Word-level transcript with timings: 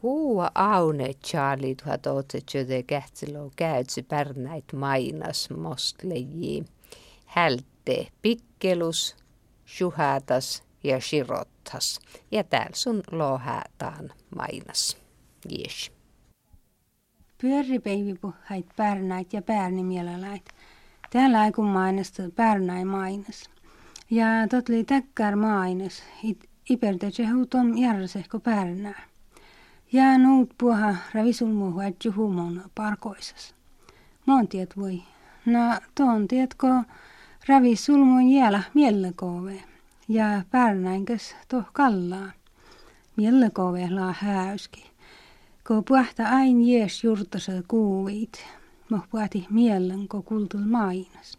Kuua 0.00 0.50
aune 0.54 1.14
Charlie 1.14 1.74
tuhat 1.74 2.06
otsetsöde 2.06 2.82
kähtsilo 2.82 3.50
käytsi 3.56 4.02
pärnäit 4.02 4.72
mainas 4.72 5.50
mostleji. 5.50 6.64
Hälte 7.26 8.06
pikkelus, 8.22 9.16
shuhatas 9.66 10.62
ja 10.84 11.00
shirottas. 11.00 12.00
Ja 12.30 12.44
täällä 12.44 12.74
sun 12.74 13.02
lohätaan 13.10 14.10
mainas. 14.36 14.96
Yes. 15.58 15.92
Pyörripeivipuhait 17.40 18.66
pärnäit 18.76 19.32
ja 19.32 19.42
päärnimielalait. 19.42 20.44
Täällä 21.10 21.52
kun 21.52 21.68
mainasta 21.68 22.22
pärnäi 22.36 22.84
mainas. 22.84 23.50
Ja 24.10 24.26
totli 24.50 24.84
täkkär 24.84 25.36
mainas. 25.36 26.02
Iperdece 26.70 27.26
huutom 27.26 27.76
järjesehko 27.76 28.40
pärnää. 28.40 29.13
Ja 29.94 30.18
nuut 30.18 30.50
puha 30.58 30.96
ravisulmu 31.14 31.70
huetju 31.70 32.12
humon 32.16 32.62
parkoisas. 32.74 33.54
Mon 34.26 34.48
tiet 34.48 34.76
voi. 34.76 35.02
No 35.46 35.60
tuon 35.94 36.28
tietko 36.28 36.68
ravisulmuun 37.48 38.30
jäällä 38.30 38.62
mielekove. 38.74 39.62
Ja 40.08 40.24
pärnäinkäs 40.50 41.36
toh 41.48 41.64
kallaa. 41.72 42.32
Mielekove 43.16 43.90
laa 43.90 44.14
häyski. 44.18 44.90
Ko 45.64 45.82
puhta 45.82 46.28
ain 46.28 46.68
jees 46.68 47.04
jurtasa 47.04 47.52
kuuvit. 47.68 48.44
Moh 48.90 49.08
puhti 49.10 49.46
miellen 49.50 50.08
ko 50.08 50.22
kultul 50.22 50.60
mainas. 50.60 51.38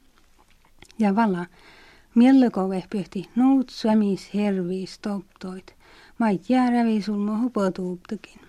Ja 0.99 1.16
vala. 1.16 1.45
Mielekove 2.16 2.83
pyhti 2.89 3.30
nuut 3.35 3.69
svemis 3.69 4.33
herviis 4.33 4.99
toptoit. 4.99 5.75
Mait 6.19 6.49
jää 6.49 6.69
ravisulmu 6.69 7.41
hupotuuptakin. 7.41 8.45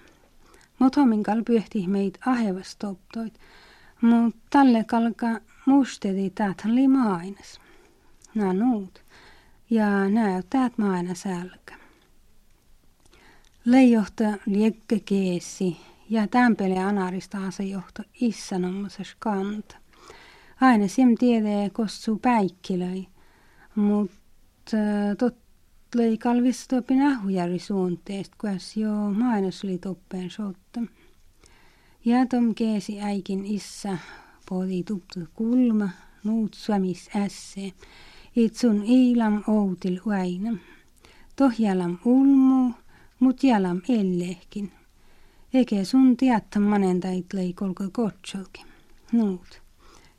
Motominkal 0.79 1.43
pyöhti 1.47 1.87
meitä 1.87 2.19
ahevas 2.27 2.77
toptoit, 2.77 3.35
mutta 4.01 4.39
tälle 4.51 4.85
kalka 4.85 5.27
mustedi 5.67 6.31
täältä 6.31 6.63
oli 6.69 6.89
mainas. 6.89 7.61
Nää 8.35 8.53
nuut. 8.53 9.03
Ja 9.71 10.09
nää 10.09 10.43
täät 10.51 10.79
maina 10.79 11.15
sälkä. 11.15 11.75
Leijohta 13.65 14.25
liekke 14.47 15.01
keesi 15.05 15.77
ja 16.11 16.27
tämpele 16.29 16.79
anarista 16.79 17.39
johto 17.71 18.03
issanommasas 18.21 19.17
kanta. 19.19 19.77
Aina 20.61 20.89
sim 20.89 21.15
tiedee 21.19 21.71
kossu 21.71 22.19
päikkilöi, 22.19 23.07
mutta 23.75 24.77
tot 25.19 25.46
Lei 25.95 26.19
kalvis 26.19 26.69
topin 26.69 27.03
ahujärvi 27.03 27.59
suunteest, 27.59 28.33
kuas 28.39 28.77
jo 28.77 28.91
mainos 29.11 29.65
oli 29.65 29.79
toppeen 29.79 30.31
sotta. 30.31 30.81
Ja 32.05 32.27
tom 32.27 32.55
keesi 32.55 33.01
äikin 33.01 33.45
issa 33.45 33.99
podi 34.49 34.83
tuptu 34.83 35.21
kulma, 35.35 35.89
nuut 36.25 36.55
swamis 36.55 37.11
ässe. 37.17 37.73
Itsun 38.37 38.85
iilam 38.85 39.45
outil 39.49 40.01
uaina. 40.07 40.57
Tohjalam 41.37 41.99
ulmu, 42.05 42.73
mut 43.21 43.43
jalam 43.43 43.81
ellehkin. 43.89 44.73
Eikä 45.55 45.85
sun 45.85 46.17
tiatta 46.17 46.61
manen 46.61 47.01
tait 47.01 47.27
kolko 47.55 47.85
kotsolki. 47.93 48.65
Nuut. 49.13 49.63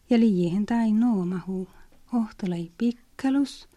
Ja 0.09 0.19
liihen 0.19 0.65
tai 0.65 0.91
noomahu. 0.91 1.67
Ohtalai 2.13 2.71
pikkalus 2.77 3.67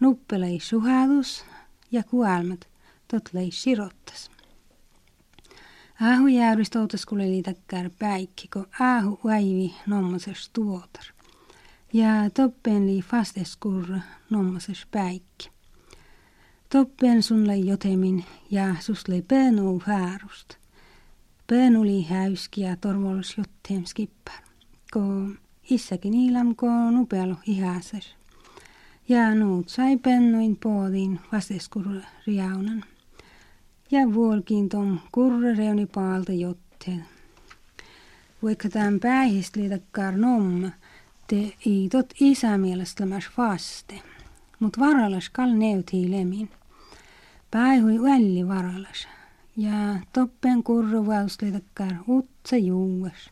nuppelei 0.00 0.60
suhadus 0.60 1.44
ja 1.90 2.02
kuelmat 2.02 2.68
totlei 3.08 3.50
sirottas. 3.50 4.30
Aahu 6.00 6.26
jäyristä 6.26 6.80
outaskuleli 6.80 7.42
takkar 7.42 7.90
päikki, 7.98 8.48
kun 8.52 8.66
aahu 8.80 9.20
väivi 9.24 9.74
nommases 9.86 10.50
tuotar. 10.52 11.04
Ja 11.92 12.08
toppen 12.34 12.86
li 12.86 13.02
fasteskurra 13.02 13.98
nommases 14.30 14.86
päikki. 14.90 15.50
Toppen 16.72 17.22
sun 17.22 17.46
lei 17.46 17.66
jotemin 17.66 18.24
ja 18.50 18.74
sus 18.80 19.08
lei 19.08 19.22
peenuu 19.22 19.82
häärust. 19.86 20.54
Peenu 21.46 21.84
li 21.84 22.02
häyski 22.02 22.60
ja 22.60 22.76
torvolos 22.76 23.38
jotteem 23.38 23.84
skippar. 23.84 24.34
Ko 24.92 25.00
issäkin 25.70 26.14
ilam 26.14 26.56
ko 26.56 26.90
nupealo 26.90 27.36
ihäses. 27.46 28.16
Ja 29.08 29.34
nuut 29.34 29.68
sai 29.68 29.96
pennuin 29.96 30.56
poodin 30.56 31.20
vasteskurriaunan. 31.32 32.84
Ja 33.90 34.14
vuolkin 34.14 34.68
tom 34.68 34.98
kurrereuni 35.12 35.86
paalta 35.86 36.32
jotteen. 36.32 37.04
Vaikka 38.42 38.68
tämän 38.68 39.00
päihistä 39.00 39.60
liitakkaar 39.60 40.16
nomma, 40.16 40.68
te 41.26 41.36
ei 41.66 41.88
tot 41.92 42.14
isä 42.20 42.58
mielestä 42.58 43.06
vaste. 43.38 44.00
Mut 44.60 44.78
varalas 44.78 45.30
kal 45.30 45.50
neutii 45.50 46.10
lemin. 46.10 46.50
Päihui 47.50 48.02
välli 48.02 48.48
varalas. 48.48 49.08
Ja 49.56 49.96
toppen 50.12 50.62
kurru 50.62 51.06
liitakkaar 51.42 51.94
utsa 52.08 52.56
juuas. 52.56 53.30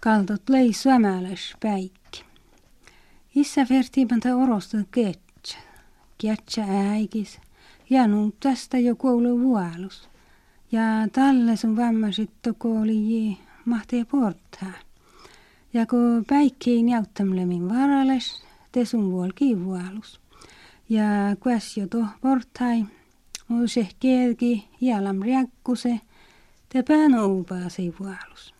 Kaltot 0.00 0.48
lei 0.48 0.72
syömäläs 0.72 1.54
päikki. 1.60 2.01
Issa 3.34 3.66
vertiipäntä 3.70 4.36
orosta 4.36 4.76
ketsä. 4.90 5.58
Ketsä 6.18 6.64
äikis. 6.90 7.40
Ja 7.90 8.06
nu 8.06 8.32
tästä 8.40 8.78
jo 8.78 8.96
koulu 8.96 9.40
vuolus. 9.40 10.08
Ja 10.72 10.82
talle 11.12 11.56
sun 11.56 11.76
vammasit 11.76 12.30
oli 12.64 13.38
mahtee 13.64 14.04
portaa. 14.04 14.72
Ja 15.72 15.86
kun 15.86 16.24
päikkiin 16.26 16.88
jauttamlemin 16.88 17.68
varales, 17.68 18.42
te 18.72 18.84
sun 18.84 19.10
vuolki 19.10 19.64
vuolus. 19.64 20.20
Ja 20.88 21.02
kuas 21.40 21.76
jo 21.76 21.86
toh 21.86 22.08
portai, 22.20 22.84
muuse 23.48 23.88
kielki, 24.00 24.68
jalam 24.80 25.22
riakkuse, 25.22 26.00
te 26.68 26.82
pään 26.82 27.24
uupaasi 27.24 27.94
vuolus. 28.00 28.54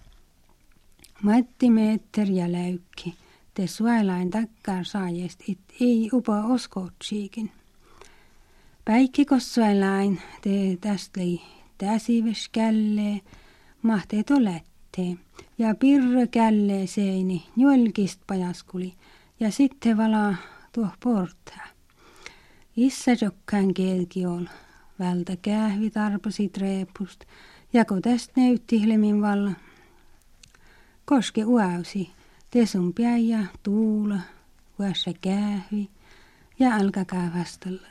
Matti 1.22 1.70
meetter 1.70 2.30
ja 2.30 2.52
läykki 2.52 3.21
te 3.54 3.66
suelain 3.66 4.30
takkar 4.30 4.84
saajest 4.84 5.48
it 5.48 5.58
ei 5.80 6.10
upa 6.12 6.42
oskootsiikin. 6.42 7.50
Päikki 8.84 9.24
kossuelain 9.24 10.20
te 10.42 10.78
tästli 10.80 11.42
täsives 11.78 12.48
källee, 12.48 13.20
mahteet 13.82 14.30
lättee. 14.30 15.16
Ja 15.58 15.74
pirro 15.74 16.26
källee 16.30 16.86
seini 16.86 17.46
njolkist 17.56 18.20
pajaskuli 18.26 18.94
ja 19.40 19.50
sitten 19.50 19.96
vala 19.96 20.34
tuo 20.72 20.88
portaa. 21.04 21.66
Issa 22.76 23.10
jokkaan 23.20 23.74
kielki 23.74 24.26
on, 24.26 24.48
vältä 24.98 25.36
kähvi 25.42 25.90
tarpasi 25.90 26.48
treepust, 26.48 27.20
ja 27.72 27.84
kun 27.84 28.02
tästä 28.02 28.32
näytti 28.36 28.84
hlemin 28.84 29.22
valla. 29.22 29.52
Koske 31.04 31.44
uausi, 31.44 32.10
Tesun 32.52 32.94
ja 33.28 33.38
tuula, 33.62 34.18
vuossa 34.78 35.10
kähvi 35.20 35.90
ja 36.58 36.74
alkakaa 36.74 37.30
vastalla. 37.38 37.86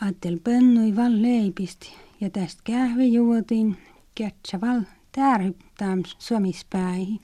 Attel 0.00 0.38
pönnui 0.44 0.96
val 0.96 1.22
leipisti 1.22 1.92
ja 2.20 2.30
tästä 2.30 2.62
kähvi 2.64 3.12
juotiin 3.12 3.76
kätsä 4.14 4.60
val 4.60 4.82
tärhyptään 5.12 6.02
suomispäihin. 6.18 7.20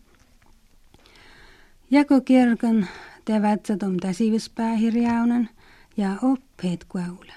Jako 1.90 2.20
kirkan 2.20 2.88
te 3.24 3.42
vatsatom 3.42 3.96
täsivispäihirjaunan 3.96 5.48
ja 5.96 6.16
oppeet 6.22 6.84
kuaula. 6.84 7.34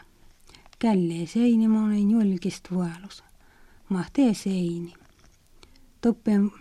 Källee 0.80 1.26
seini 1.26 1.68
monen 1.68 2.12
julkist 2.12 2.72
vuolus. 2.72 3.24
Mahtee 3.90 4.34
seini. 4.34 4.94
Toppen 6.02 6.52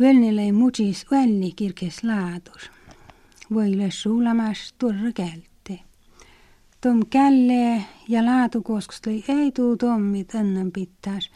Völnille 0.00 0.52
mutis 0.52 1.06
välli 1.10 1.52
kirkes 1.56 2.04
laatus. 2.04 2.70
Voile 3.54 3.90
suulamas 3.90 4.74
turra 4.78 5.12
kälte. 5.14 5.80
Tom 6.80 7.06
källe 7.10 7.84
ja 8.08 8.24
laatukoskusteli 8.24 9.24
ei 9.28 9.52
tuu 9.52 9.76
tommit 9.76 10.34
ennen 10.34 10.72
pitäis. 10.72 11.30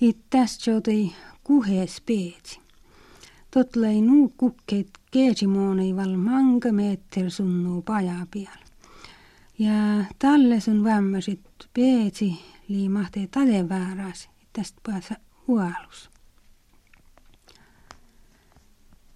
Ittäs 0.00 0.66
joti 0.66 1.12
kuhes 1.44 2.00
peetsi. 2.00 2.60
Totlei 3.50 4.00
nuu 4.00 4.32
kukkeet 4.36 4.90
keesimoni 5.10 5.96
val 5.96 6.16
manka 6.16 6.72
meter 6.72 7.30
sunnu 7.30 7.82
paja 7.82 8.26
pial. 8.30 8.62
Ja 9.58 10.04
talle 10.18 10.60
sun 10.60 10.84
vämmäsit 10.84 11.40
peetsi 11.74 12.32
liimahtee 12.68 13.26
tade 13.26 13.68
vääräs. 13.68 14.28
Tästä 14.52 14.80
päässä 14.82 15.16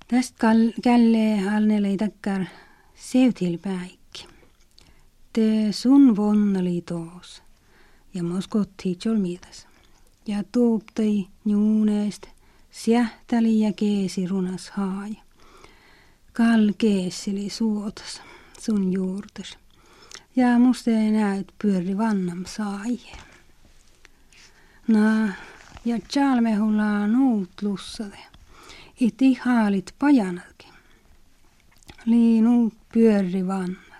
Täst 0.08 0.34
kall, 0.38 0.70
källe 0.82 1.36
halnelei 1.42 1.96
takkar 1.98 2.44
sevtil 2.94 3.56
päik. 3.58 4.20
Te 5.32 5.72
sun 5.74 6.12
vonnali 6.16 6.82
toos 6.86 7.42
ja 8.14 8.22
moskotti 8.22 8.92
tjolmidas. 8.94 9.64
Ja 10.26 10.44
tuub 10.52 10.92
tõi 10.94 11.24
njuuneest 11.44 12.28
sähtäli 12.70 13.56
ja 13.64 13.72
keesi 13.72 14.28
runas 14.30 14.68
haaj. 14.76 15.16
Kall 16.32 16.70
keessili 16.78 17.50
suotas 17.50 18.20
sun 18.60 18.92
juurtes. 18.92 19.56
Ja 20.36 20.54
muste 20.58 20.94
näyt 21.10 21.50
pyöri 21.58 21.98
vannam 21.98 22.46
saai. 22.46 23.00
Na 24.86 25.34
ja 25.84 25.98
tjalmehulaa 25.98 27.06
nuutlussade. 27.06 28.35
Iti 29.00 29.34
haalit 29.34 29.94
pajanatkin. 29.98 30.72
Liinu 32.06 32.72
pyöri 32.92 33.46
vanna. 33.46 33.96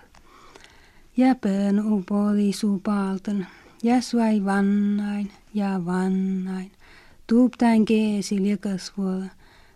Ja 1.17 1.35
pön 1.35 1.93
upoli 1.93 2.53
supaalten, 2.53 3.47
ja 3.83 4.01
suai 4.01 4.45
vannain 4.45 5.31
ja 5.53 5.85
vannain. 5.85 6.71
Tuuptain 7.27 7.85
keesi 7.85 8.41
liekasvuola 8.41 9.25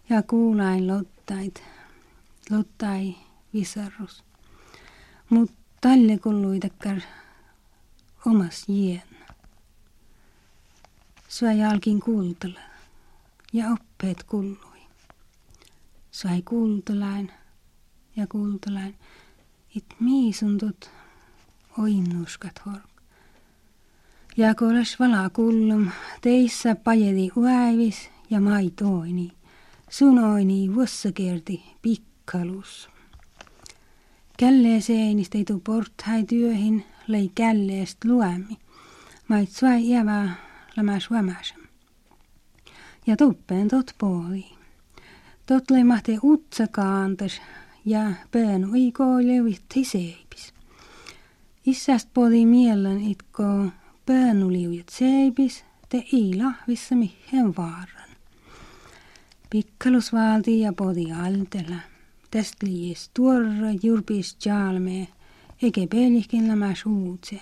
ja 0.10 0.24
kuulain 0.24 0.88
lottait, 0.88 1.64
lottai 2.50 3.16
visarus. 3.54 4.24
Mut 5.30 5.52
talle 5.82 6.18
kulluitakar 6.18 7.02
omas 8.26 8.70
jien. 8.70 9.02
Suai 11.28 11.64
alkin 11.64 12.00
kuultella 12.00 12.60
ja 13.54 13.70
oppeet 13.70 14.24
kullui. 14.24 14.71
Suai 16.12 16.42
kuultelain 16.42 17.32
ja 18.16 18.28
kuultelain, 18.28 18.96
it 19.76 19.86
miisuntut 20.00 20.90
oinnuskat 21.78 22.62
hork. 22.66 22.92
Ja 24.38 24.56
kolas 24.56 25.00
vala 25.00 25.30
kullum, 25.30 25.88
teissä 26.22 26.76
pajedi 26.76 27.30
uäivis 27.36 28.10
ja 28.30 28.42
maitoini. 28.42 29.32
Sunoini 29.90 30.76
vuossakerti 30.76 31.64
pikkalus. 31.82 32.90
Källee 34.38 34.82
seinistä 34.82 35.38
ei 35.38 35.46
port 35.64 35.94
hai 36.04 36.24
työhin, 36.24 36.86
lei 37.08 37.32
källeest 37.36 38.06
luemi. 38.06 38.58
Mait 39.28 39.52
suai 39.52 39.88
iävää 39.88 40.36
lämä 40.78 41.00
suomäsä. 41.00 41.56
Ja 43.08 43.18
tuppeen 43.18 43.68
tot 43.68 43.96
pooli. 43.98 44.61
Tot 45.52 45.72
leimahti 45.72 46.18
utsakaantas 46.24 47.42
ja 47.86 48.12
pään 48.32 48.72
uikoo 48.72 49.18
levitti 49.18 49.84
seipis. 49.86 50.54
Issäst 51.66 52.10
podi 52.14 52.46
mielen 52.46 53.02
itko 53.02 53.44
päänuliujat 54.06 54.90
seipis, 54.90 55.66
te 55.90 55.98
ei 56.14 56.34
lahvissa 56.38 56.96
mihin 56.96 57.56
vaaran. 57.58 58.10
Pikkalus 59.50 60.14
valti 60.14 60.60
ja 60.60 60.74
podi 60.74 61.12
altella. 61.12 61.76
Täst 62.32 62.64
liis 62.64 63.10
tuorra 63.14 63.72
jurpis 63.84 64.38
jalme, 64.46 65.08
eikä 65.62 65.82
pelihkin 65.90 66.48
nämä 66.48 66.76
suutse. 66.76 67.40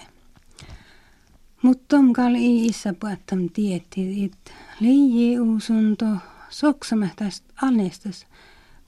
Mutta 1.62 1.98
kal 2.16 2.36
ei 2.36 2.66
isä 2.66 2.94
puettam 2.94 3.50
tietti, 3.50 4.24
et 4.24 4.54
leiji 4.80 5.40
uusunto 5.40 6.06
soksamehtäst 6.50 7.44
alnestas 7.62 8.26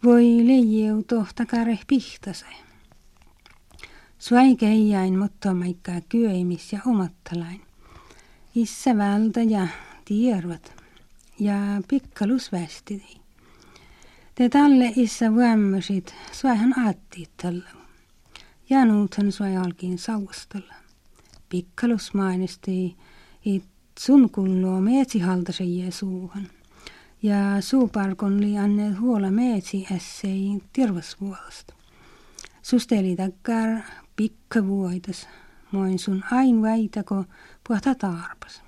voi 0.04 0.24
leijeu 0.24 1.04
tohtakare 1.04 1.80
pihtase. 1.88 2.46
Svaikeijäin 4.20 5.20
mutta 5.20 5.54
maikkaa 5.54 6.02
kyöimis 6.10 6.74
ja 6.74 6.80
omattalain. 6.86 7.62
Issa 8.56 8.98
vältä 8.98 9.42
ja 9.42 9.68
tiervat 10.06 10.74
ja 11.40 11.56
pikkalus 11.88 12.52
västidi. 12.52 13.22
Te 14.36 14.50
talle 14.50 14.94
issa 14.96 15.36
vämmösit, 15.36 16.16
suahan 16.32 16.80
aattiit 16.86 17.30
tällä. 17.38 17.70
Ja 18.70 18.86
nuuthan 18.86 19.32
suai 19.32 19.58
alkiin 19.58 19.98
saustalla. 19.98 20.74
Pikkalus 21.50 22.14
mainisti, 22.14 22.96
et 23.56 23.64
sun 24.00 24.30
kulloo 24.30 24.82
meetsihaltase 24.82 25.64
suuhan. 25.90 26.48
ja 27.24 27.62
suurparkon 27.62 28.42
liian 28.42 29.00
huolemeetsi 29.00 29.88
essei 29.96 30.62
terveyspuolesta. 30.74 31.74
Susteli 32.62 33.16
takkar 33.16 33.82
pikkavuoitas, 34.16 35.28
moin 35.72 36.00
sun 36.00 36.24
ain 36.32 36.62
väitäko 36.62 37.26
puhta 37.68 37.96
tarpas. 37.96 38.62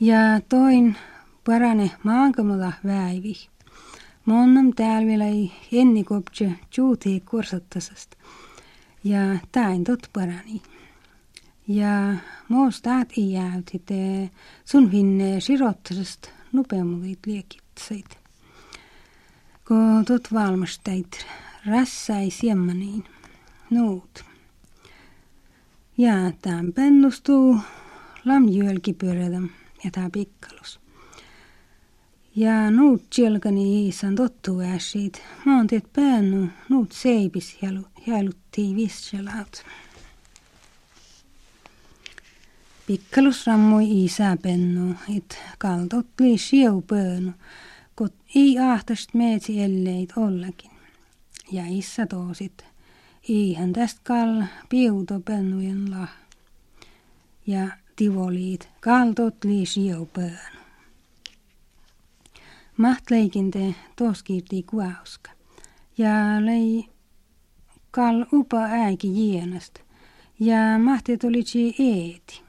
Ja 0.00 0.18
toin 0.48 0.96
parane 1.44 1.90
maankamala 2.02 2.72
väivi. 2.84 3.48
Monnam 4.24 4.72
täällä 4.76 5.24
ei 5.24 5.52
ennikoptse 5.72 6.52
juuti 6.76 7.20
kursattasest. 7.20 8.10
Ja 9.04 9.18
täin 9.52 9.84
tot 9.84 10.10
parani. 10.12 10.62
Ja 11.68 12.14
muostaat 12.48 13.08
ei 13.18 13.32
jäytite 13.32 14.30
sun 14.64 14.90
vinne 14.90 15.40
sirottasest 15.40 16.35
nopeammuit 16.52 17.18
liekitseit. 17.26 18.18
Kun 19.68 20.04
tot 20.04 20.32
valmastait 20.32 21.26
rässäi 21.66 22.30
siemmaniin 22.30 23.04
nuut. 23.70 24.24
Ja 25.98 26.12
tämän 26.42 26.72
pennustuu 26.72 27.58
lamjölkipyörätä 28.24 29.40
ja 29.84 29.90
tämä 29.92 30.10
pikkalus. 30.12 30.80
Ja 32.36 32.70
nuut 32.70 33.10
tjelkani 33.10 33.84
iisan 33.84 34.14
tottuu 34.14 34.60
äsiit. 34.60 35.22
Mä 35.44 35.56
oon 35.56 35.66
teet 35.66 35.92
päännu, 35.92 36.48
nuut 36.68 36.92
seipis 36.92 37.58
jäluttii 38.06 38.76
visselaut. 38.76 39.64
Pikkalus 42.86 43.46
rammui 43.46 44.04
isä 44.04 44.36
pennu, 44.42 44.94
et 45.16 45.38
kaltot 45.58 46.06
li 46.20 46.38
sieu 46.38 46.82
pöönu, 46.82 47.32
kot 47.94 48.14
ei 48.34 48.58
ahtast 48.58 49.14
meetsi 49.14 49.62
elleit 49.62 50.12
ollakin. 50.16 50.70
Ja 51.52 51.62
isä 51.66 52.06
toosit 52.06 52.64
Eihän 53.28 53.72
tästä 53.72 54.00
kal 54.04 54.42
piuto 54.68 55.20
pennujen 55.20 55.90
la. 55.90 56.08
Ja 57.46 57.68
tivoliit 57.96 58.68
kaltot 58.80 59.44
liis 59.44 59.76
joupöön. 59.76 60.38
Maht 62.76 63.10
leikinte 63.10 63.74
toskirti 63.96 64.62
kuauska. 64.62 65.30
Ja 65.98 66.10
lei 66.40 66.88
kal 67.90 68.26
upa 68.32 68.62
äiki 68.62 69.08
jienast. 69.08 69.78
Ja 70.40 70.78
mahti 70.78 71.18
tulitsi 71.18 71.74
eeti. 71.78 72.45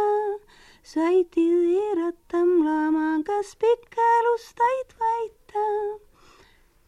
Sveiti 0.83 1.43
tiiratam 1.43 2.49
laamaan 2.65 3.23
kas 3.23 3.55
pikkelus 3.59 4.45
tait 4.55 4.95
vaita. 4.99 5.65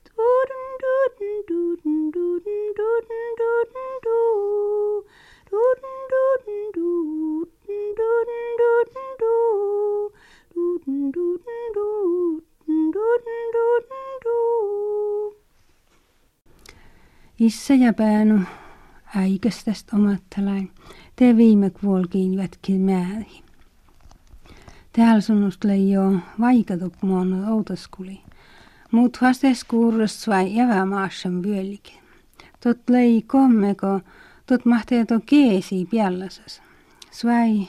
Tuudun, 0.08 0.72
tuudun, 0.82 1.44
tuudun, 1.48 2.12
tuudun, 2.14 2.76
tuudun, 2.78 3.28
tuudun, 3.40 3.94
tuu. 4.04 5.06
Tuudun, 5.50 6.00
tuudun, 6.12 6.72
tuudun, 6.76 7.96
tuudun, 7.98 8.56
tuudun, 8.60 9.12
tuu. 9.20 10.12
Tuudun, 10.54 11.12
tuudun, 11.12 11.74
tuudun. 11.74 12.49
Issa 17.40 17.74
ja 17.74 17.94
päänu 17.94 18.42
äikös 19.16 19.64
tästä 19.64 19.96
omattalain. 19.96 20.72
Te 21.16 21.38
viime 21.38 21.70
kuolkiin 21.70 22.38
vätkin 22.38 22.82
määri. 22.82 23.42
Täällä 24.94 25.22
sunnust 25.22 25.64
jo 25.90 26.20
vaikatuk 26.40 26.94
muon 27.02 27.46
outoskuli. 27.50 28.22
Mut 28.92 29.18
vastes 29.22 29.64
kuurras 29.64 30.28
vai 30.28 30.56
jävämaassan 30.56 31.44
vyölikin. 31.44 32.00
Tot 32.64 32.90
lei 32.90 33.22
kommeko, 33.28 34.00
tot 34.46 34.66
mahtee 34.66 35.06
to 35.06 35.20
keesi 35.26 35.86
piallasas. 35.86 36.62
Svai 37.12 37.68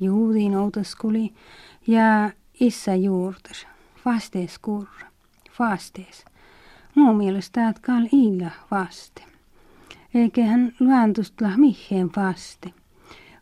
juudin 0.00 0.56
outoskuli 0.56 1.32
ja 1.86 2.30
issa 2.60 2.94
juurtas. 2.94 3.75
Vastees 4.06 4.58
kurra. 4.58 5.06
Vastees. 5.58 6.24
Muu 6.94 7.14
mielestä 7.14 7.68
että 7.68 7.82
kal 7.82 8.08
iilla 8.12 8.50
vaste. 8.70 9.22
Eikä 10.14 10.44
hän 10.44 10.72
luantustla 10.80 11.48
miheen 11.56 12.10
vaste. 12.16 12.72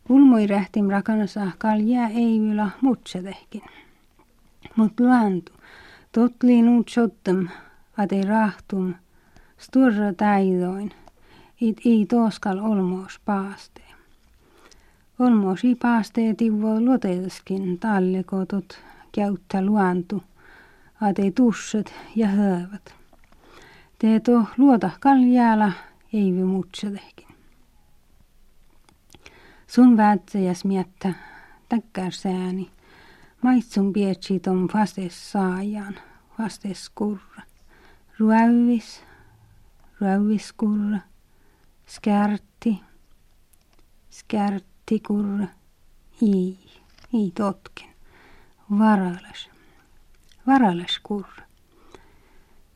Ulmoi 0.09 0.47
rähtim 0.47 0.87
rakanasa 0.87 1.51
jää 1.85 2.07
ei 2.07 2.41
vielä 2.41 2.69
mutsetehkin. 2.81 3.61
Mut 4.75 4.99
luantu. 4.99 5.51
Totli 6.11 6.61
nuut 6.61 6.89
shottam, 6.89 7.47
ate 7.97 8.21
rahtum, 8.21 8.93
sturra 9.57 10.13
taidoin, 10.17 10.91
it 11.61 11.77
ei 11.85 12.05
toskal 12.05 12.59
olmoos 12.59 13.19
paaste. 13.25 13.81
Olmoos 15.19 15.63
i 15.63 15.75
paaste 15.75 16.33
tivo 16.37 16.79
luoteeskin 16.79 17.79
talle 17.79 18.23
kotot 18.23 18.79
käyttä 19.11 19.61
luantu, 19.61 20.23
ate 21.01 21.31
tusset 21.31 21.93
ja 22.15 22.27
höövät. 22.27 22.95
Te 23.99 24.19
to 24.19 24.45
luota 24.57 24.89
kaljäällä 24.99 25.71
ei 26.13 26.33
vi 26.33 26.43
mutsetehkin. 26.43 27.27
Sun 29.67 29.97
väätsäjäs 29.97 30.65
miettä, 30.65 31.13
täkkär 31.69 32.11
sääni. 32.11 32.71
Maitsun 33.41 33.93
pietsi 33.93 34.39
tom 34.39 34.67
vastes 34.73 35.31
saajan, 35.31 35.95
vastes 36.39 36.89
kurra. 36.89 37.41
Ruäyvis, 38.19 39.03
ruäyviskurra, 40.01 40.99
skärti, 41.85 42.81
skärti 44.09 44.99
kurra, 44.99 45.47
i, 46.21 46.59
i 47.13 47.31
totken, 47.31 47.89
varalas, 48.79 49.49
varalas 50.47 50.99
kurra. 51.03 51.43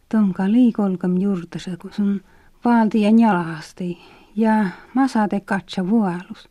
Tomka 0.10 0.52
liikolkam 0.52 1.18
juurtasa, 1.18 1.78
kun 1.78 1.94
sun 1.94 2.22
valti 2.66 3.02
ja 3.02 3.10
jalahasti 3.18 3.98
ja 4.36 4.66
masate 4.94 5.40
katsa 5.40 5.90
vuolus. 5.90 6.50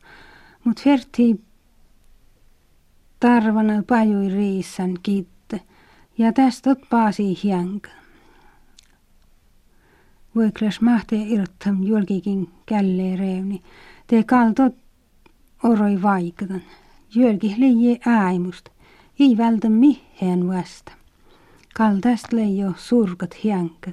Mut 0.65 0.81
ferti 0.81 1.41
tarvana 3.21 3.83
pajui 3.87 4.29
riissan 4.29 4.99
kiitte 5.03 5.61
ja 6.19 6.33
tästä 6.33 6.77
paasi 6.91 7.39
hienkä. 7.43 7.91
Voiklas 10.35 10.81
mahtee 10.81 11.23
irtam 11.23 11.83
julkikin 11.83 12.49
källee 12.67 13.17
reuni. 13.17 13.63
Te 14.07 14.25
kaltot 14.25 14.75
oroi 15.63 16.03
vaikutan. 16.03 16.63
Jölki 17.15 17.55
liie 17.59 17.99
ääimust. 18.07 18.69
Ei 19.21 19.37
vältä 19.37 19.69
miheen 19.69 20.49
vasta. 20.49 20.98
Kaltast 21.75 22.33
leijo 22.33 22.73
surkat 22.77 23.45
hienkä. 23.45 23.93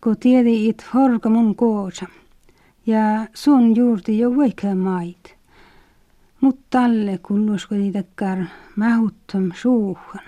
Ko 0.00 0.14
tiedi 0.14 0.68
it 0.68 0.84
horka 0.94 1.28
mun 1.28 1.54
koosa. 1.54 2.06
Ja 2.86 3.26
sun 3.34 3.76
juurti 3.76 4.18
jo 4.18 4.36
vaikka 4.36 4.74
mait. 4.74 5.36
Mut 6.40 6.58
talle 6.70 7.18
kulluskoti 7.22 7.92
takkar 7.92 8.38
mähuttom 8.76 9.50
suuhan. 9.54 10.24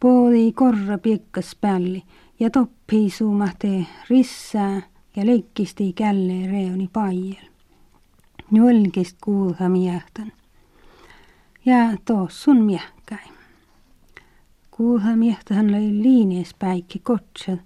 Poodi 0.00 0.52
korra 0.52 0.98
piekkas 0.98 1.56
pälli 1.60 2.02
ja 2.40 2.50
toppii 2.50 3.10
suumahtee 3.10 3.86
rissää 4.08 4.82
ja 5.16 5.26
leikkisti 5.26 5.92
källee 5.92 6.46
reuni 6.46 6.90
paijel. 6.92 7.50
Njolkist 8.50 9.16
kuulha 9.24 9.68
miehtan. 9.68 10.32
Ja 11.64 11.76
toos 12.04 12.42
sun 12.42 12.62
miehkäin. 14.80 14.90
Kuulha 14.90 15.16
miehtähän 15.16 15.72
löi 15.72 16.02
liinies 16.02 16.54
päikki 16.54 16.98
kotsa 16.98 17.56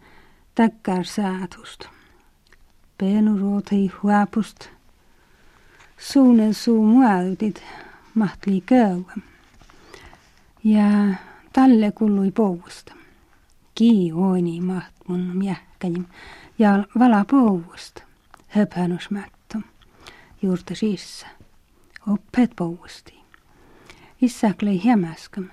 takkar 0.55 1.05
säätust. 1.05 1.87
Peenu 2.99 3.39
ruotei 3.39 3.91
huapust 4.03 4.69
suunen 5.99 6.55
suu 6.55 6.87
muautit 6.87 7.63
mahtli 8.15 8.61
köydä. 8.61 9.15
Ja 10.65 11.15
tälle 11.53 11.93
kuului 11.93 12.31
pouvusta. 12.31 12.95
Kii 13.75 14.13
oini 14.13 14.61
maht 14.61 14.95
mun 15.09 15.37
miehkäjim 15.37 16.05
ja 16.59 16.85
vala 16.99 17.25
pouvusta. 17.25 18.03
Höpänusmätto. 18.49 19.59
Juurta 20.43 20.75
sissa. 20.75 21.27
Oppet 22.09 22.51
pouvusti. 22.57 23.15
Issäklei 24.23 24.81
hämäskam. 24.87 25.49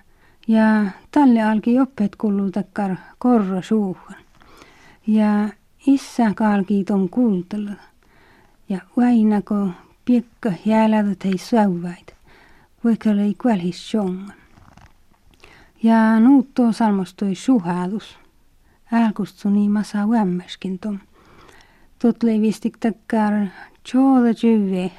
Ja 0.47 0.85
tälle 1.11 1.41
alki 1.41 1.79
oppet 1.79 2.15
kuuluu 2.15 2.51
takkar 2.51 2.95
korro 3.17 3.61
suuhun. 3.61 4.15
Ja 5.07 5.49
isä 5.87 6.33
kalki 6.35 6.83
ton 6.83 7.09
kuultelu. 7.09 7.71
Ja 8.69 8.79
vainako 8.97 9.67
piekka 10.05 10.51
jäälätä 10.65 11.15
tei 11.19 11.37
säuvät, 11.37 12.15
vaikka 12.83 13.09
ei 13.09 13.71
sjongan. 13.71 14.33
Ja 15.83 16.19
nuutto 16.19 16.71
salmostui 16.71 17.35
suhaalus. 17.35 18.17
Älkustuni 18.91 19.69
masa 19.69 20.09
vämmäskin 20.09 20.79
tom. 20.79 20.99
Totlei 21.99 22.41
vistik 22.41 22.77
takkar 22.77 23.33
tjooda 23.83 24.33
tjyve 24.33 24.91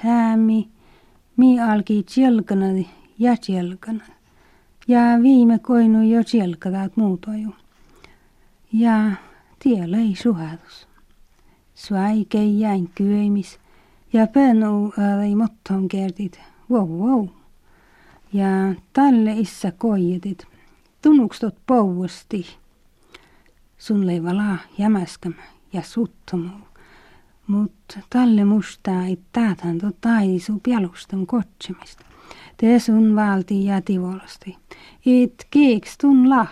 mi 1.36 1.60
alki 1.60 2.02
tjelkana 2.02 2.66
ja 3.18 3.36
tjelkana. 3.36 4.04
Ja 4.88 5.00
viime 5.22 5.58
koinu 5.58 6.02
jo 6.02 6.24
tjelkadaat 6.24 6.96
muutoju. 6.96 7.54
Ja 8.72 9.10
tiellä 9.58 9.98
ei 9.98 10.14
suhaalus. 10.22 10.88
Svaikei 11.74 12.60
jäin 12.60 12.90
kyöimis 12.94 13.60
ja 14.12 14.26
penu 14.26 14.92
ei 15.24 15.34
motton 15.34 15.88
kertit, 15.88 16.40
wow 16.70 16.88
wow. 16.88 17.28
Ja 18.32 18.74
tälle 18.92 19.32
issa 19.32 19.72
koijetit, 19.72 20.46
tunnukstot 21.02 21.54
pouvosti. 21.66 22.46
Sun 23.78 24.06
leivala 24.06 24.58
jämäskäm 24.78 25.34
ja 25.72 25.82
suttomu. 25.82 26.50
Mut 27.46 27.98
tälle 28.10 28.44
mustaa 28.44 29.04
ei 29.04 29.18
täältä 29.32 29.62
to 29.80 29.90
taisu 30.00 30.60
pialustan 30.62 31.26
kotsemista. 31.26 32.11
Te 32.62 32.78
sun 32.78 33.16
valti 33.16 33.64
ja 33.64 33.80
tivolosti. 33.80 34.56
It 35.04 35.46
kieks 35.50 35.98
tun 35.98 36.28
la. 36.30 36.46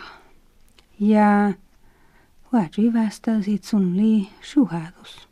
Ja 1.01 1.53
vaatsi 2.53 2.83
sit 3.43 3.65
sun 3.65 3.97
lii 3.97 4.29
suhadus. 4.43 5.29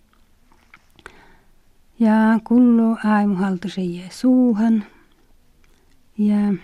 Ja 1.99 2.41
kullo 2.45 2.97
aimuhaltase 3.05 3.83
jää 3.83 4.09
suuhan. 4.11 4.85
Ja 6.19 6.55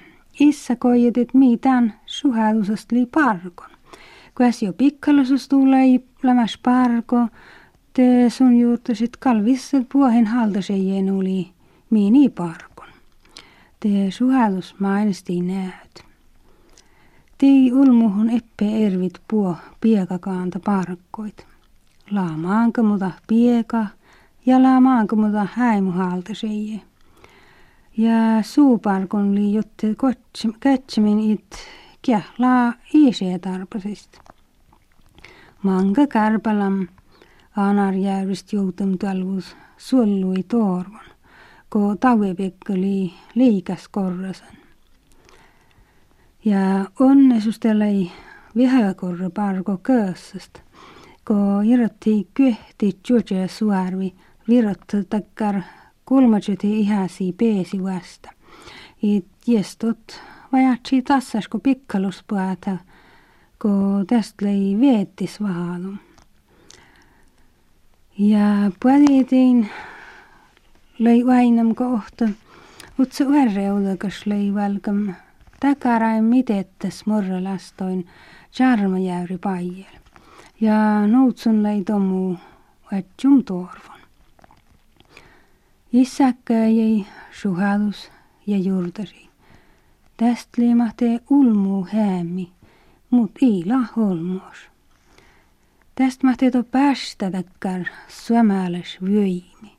issa 0.41 0.77
koijetit 0.77 1.35
mitään 1.35 1.95
suhadusast 2.07 2.93
li 2.93 3.07
parkon. 3.07 3.71
Kuas 4.37 4.63
jo 4.63 4.73
pikkalusust 4.73 5.49
tulee 5.49 6.01
lämäs 6.23 6.59
parko, 6.63 7.29
te 7.93 8.31
sun 8.31 8.57
juurtasit 8.61 9.17
kalvisset 9.17 9.89
puohen 9.93 10.27
haltase 10.27 10.75
oli 11.19 11.51
miini 11.91 12.29
parkon. 12.29 12.74
Te 13.85 14.11
suhadus 14.11 14.75
mainesti 14.79 15.41
näet. 15.41 16.05
Tei 17.39 17.73
ulmuhun 17.73 18.31
eppe 18.31 18.87
ervit 18.87 19.19
puo 19.29 19.57
piekakaanta 19.81 20.61
parkkoit. 20.61 21.47
Laamaanka 22.11 22.83
muta 22.83 23.11
pieka, 23.27 23.87
ja 24.47 24.63
la 24.63 24.81
maankomuta 24.81 25.47
häimuhalta 25.53 26.35
seie. 26.35 26.81
Ja 27.97 28.43
suuparkon 28.43 29.35
li 29.35 29.53
jotte 29.55 29.95
katsomin 30.59 31.21
it 31.33 31.57
kiehla 32.03 32.73
iisee 32.95 33.39
tarpasista. 33.39 34.21
Manga 35.63 36.07
kärpälam 36.07 36.89
Aanarjärvist 37.57 38.53
joutum 38.53 38.99
talvus 38.99 39.57
suollui 39.77 40.43
toorvon, 40.43 41.14
kun 41.75 41.99
talvipekka 41.99 42.73
oli 42.73 43.15
liikas 43.35 43.89
korrasan. 43.89 44.57
Ja 46.45 46.61
onnesus 47.01 47.59
tällä 47.59 47.87
ei 47.87 48.13
vihakorra 48.57 49.31
parko 49.31 49.79
köössast, 49.83 50.59
kun 51.27 51.65
irrotti 51.65 52.29
kyhti 52.35 52.99
juoja 53.09 53.49
suarvi 53.49 54.15
virottu 54.49 54.97
takkar 55.11 55.61
kulmajuti 56.05 56.81
ihäsi 56.81 57.33
peesi 57.33 57.83
vasta. 57.83 58.31
Et 59.03 59.27
jestot 59.47 60.21
vajatsi 60.53 61.03
tassas, 61.03 61.49
kun 61.49 61.61
pikkaluspuata, 61.61 62.77
kun 63.63 64.07
tästä 64.07 64.49
ei 64.49 64.77
vietis 64.81 65.43
vahalu. 65.43 65.95
Ja 68.19 68.71
puolitin 68.83 69.71
lõi 70.99 71.27
vainam 71.27 71.75
kohta, 71.75 72.29
utse 72.99 73.27
uärjõudõgas 73.27 74.23
lõi 74.31 74.53
valgam, 74.55 75.15
tagara 75.61 76.15
midetes 76.23 77.05
murra 77.07 77.43
lastoin, 77.43 78.07
charma 78.55 78.99
jääri 79.03 79.39
paiel 79.39 80.05
ja 80.61 80.77
nõudsun 81.11 81.63
lõi 81.65 81.83
tomu, 81.87 82.37
et 82.93 83.07
tšum 83.17 83.43
toorvon. 83.45 84.01
issaka 85.93 86.55
jäi 86.55 87.07
suhelus 87.33 88.11
ja 88.47 88.59
juurderi. 88.59 89.29
täst 90.17 90.49
liimahte 90.57 91.21
ulmu 91.31 91.87
häämi, 91.93 92.53
mut 93.11 93.33
ei 93.43 93.63
lahulmus. 93.67 94.71
täst 95.95 96.23
mahte 96.23 96.51
too 96.51 96.63
päästa 96.63 97.31
takkar 97.31 97.89
sõmales 98.09 98.99
vöimi. 99.03 99.74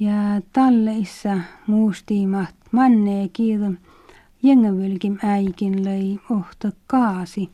Ja 0.00 0.40
talle 0.52 0.92
issa 0.98 1.40
muustiimaht 1.66 2.54
manne 2.72 3.28
kiidon 3.32 3.78
jengavylkim 4.42 5.18
äikin 5.22 5.76
lõi 5.84 6.18
ohta 6.30 6.72
kaasi. 6.86 7.50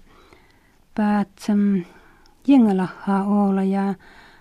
Päätsam 0.94 1.82
jengalahaa 2.46 3.24
olla 3.24 3.62
ja 3.62 3.94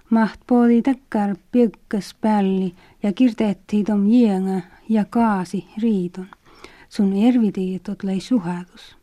maht 0.10 0.40
poodi 0.48 0.82
takkar 0.82 1.36
piekkas 1.52 2.16
pälli 2.22 2.76
ja 3.04 3.14
kirteetti 3.14 3.84
tom 3.84 4.08
jenga 4.08 4.62
ja 4.90 5.06
kaasi 5.06 5.68
riidon. 5.82 6.28
Sun 6.90 7.14
ervitiitot 7.14 8.04
lõi 8.04 8.20
suhadus. 8.20 8.96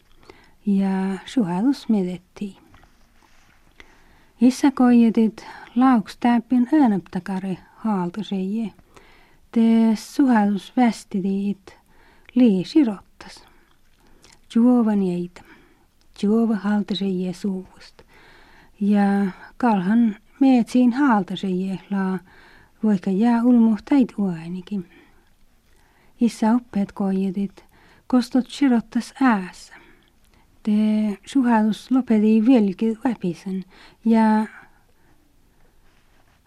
Ja 0.66 1.18
suhadus 1.26 1.88
medettiin. 1.88 2.56
Issa 4.40 4.70
koijetit 4.70 5.46
lauks 5.76 6.16
täppin 6.16 6.68
ääneptakari 6.72 7.58
haaltoseje. 7.76 8.72
Te 9.56 9.96
suhadus 9.96 10.72
västidiit 10.76 11.76
lii 12.34 12.64
sirottas. 12.64 13.44
Juovan 14.54 15.02
jäitä. 15.02 15.42
Juova 16.22 16.56
haaltoseje 16.56 17.32
suuvust. 17.32 18.02
Ja 18.80 19.26
kalhan 19.56 20.16
meetsiin 20.40 20.92
haaltoseje 20.92 21.78
laa 21.90 22.18
voika 22.82 23.10
jää 23.10 23.44
ulmuhtait 23.44 24.12
uainikin. 24.18 24.90
Issa 26.20 26.50
oppeet 26.52 26.92
koijetit 26.92 27.64
kostot 28.06 28.46
sirottas 28.48 29.14
äässä 29.20 29.74
te 30.62 31.18
suhadus 31.26 31.90
lopeti 31.90 32.46
vieläkin 32.46 32.98
läpisen 33.04 33.64
ja 34.04 34.46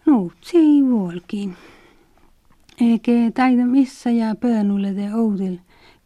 no 0.06 0.32
se 0.42 0.58
Ege 2.80 3.32
täidamisse 3.36 4.14
ja 4.16 4.30
põõnulede 4.40 5.10
õudil, 5.12 5.58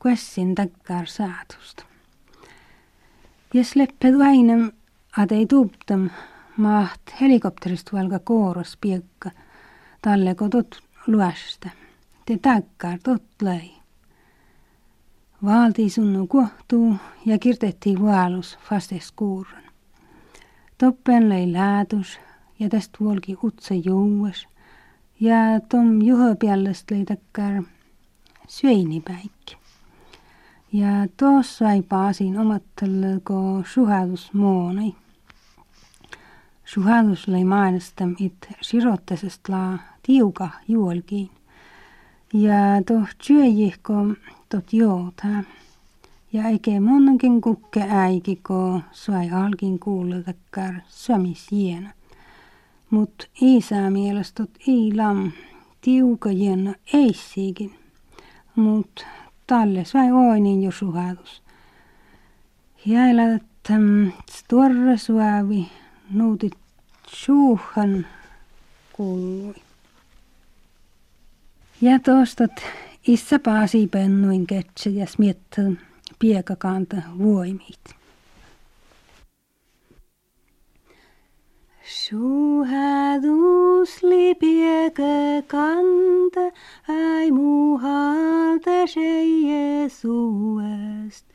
kuessin 0.02 0.56
takkar 0.58 1.06
saadust. 1.06 1.84
Jes 3.54 3.76
lepped 3.78 4.16
väinem, 4.18 4.72
ad 5.14 5.36
ei 5.38 5.46
tuuptam, 5.46 6.08
maht 6.58 7.14
helikopterist 7.20 7.92
valga 7.94 8.18
koorus 8.26 8.72
piekka, 8.82 9.30
talle 10.02 10.34
kodut 10.36 10.80
luäste. 11.06 11.70
Te 12.26 12.40
takkar 12.42 12.98
tot 13.04 13.46
lõi. 13.46 13.70
Valdi 15.46 15.86
sunnu 15.94 16.26
kohtuu 16.28 16.96
ja 17.26 17.38
kirtetti 17.38 17.94
vaalus 18.02 18.56
fastes 18.66 19.12
kuurun. 19.12 19.70
Toppen 20.82 21.30
lõi 21.30 21.46
läädus 21.54 22.18
ja 22.60 22.70
täst 22.70 22.98
volgi 22.98 23.38
utse 23.44 23.78
juues– 23.78 24.48
ja 25.20 25.60
tom 25.70 26.02
juhu 26.02 26.36
pealest 26.36 26.92
leidakar 26.92 27.64
syöinipäik. 28.48 29.58
Ja 30.74 30.88
tuossa 31.18 31.58
sai 31.58 31.82
paasin 31.82 32.38
omattel 32.38 33.20
ko 33.24 33.64
suhadusmoonai. 33.74 34.96
Suhadus 36.66 37.28
lai 37.28 37.44
mainostam 37.44 38.16
it 38.20 38.48
sirottesest 38.62 39.50
la 39.50 39.80
tiuka 40.04 40.50
juolkiin. 40.68 41.30
Ja 42.34 42.84
toh 42.86 43.08
työjihko 43.28 43.94
tot 44.50 44.74
joota. 44.74 45.28
Ja 46.34 46.44
eike 46.50 46.80
monnankin 46.80 47.42
kukke 47.42 47.86
äikiko 47.90 48.82
sai 48.92 49.30
alkin 49.32 49.80
kuuletakar 49.80 50.74
sömisjena. 50.88 51.90
Mut 52.94 53.30
isä 53.42 53.90
mielestä 53.90 54.44
ei 54.68 54.92
lam 54.96 55.32
tiuka 55.82 56.32
jena 56.32 56.74
ei 56.94 57.14
siikin. 57.14 57.76
Mut 58.56 59.06
talle 59.48 59.86
sai 59.86 60.12
oinin 60.12 60.64
jo 60.64 60.72
suhatus. 60.72 61.44
Jäälä 62.86 63.40
täm 63.68 64.12
storra 64.32 64.98
suavi 64.98 65.72
nuutit 66.10 66.54
suuhan 67.08 68.06
kuului. 68.94 69.56
Ja 71.82 72.00
toostat 72.00 72.52
Issa 73.08 73.40
paasi 73.40 73.88
pennuin 73.88 74.48
ketse 74.48 74.90
ja 74.90 75.06
smiettä 75.06 75.62
piekakanta 76.20 76.98
voimit. 77.18 78.03
Suhadus 81.86 83.32
li 84.04 84.34
piekakanta, 84.40 85.76
ai 86.88 87.32
muuhalta 87.32 88.88
se 88.88 89.12
Jeesuest. 89.48 91.26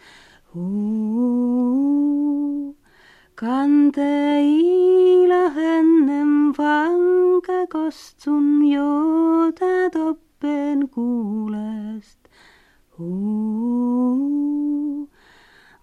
Kante 3.41 4.41
ila 4.43 5.45
hennem 5.57 6.33
vanka 6.59 7.67
kostsun 7.73 8.47
jota 8.73 9.91
top 9.93 10.19
lappen 10.39 10.89
kuulest. 10.89 12.19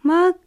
Makkarlita 0.04 0.44